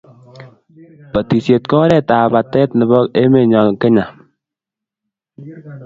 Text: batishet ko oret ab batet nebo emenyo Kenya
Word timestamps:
batishet 1.13 1.63
ko 1.69 1.75
oret 1.83 2.07
ab 2.17 2.29
batet 2.35 2.69
nebo 2.77 2.99
emenyo 3.21 3.61
Kenya 3.81 4.05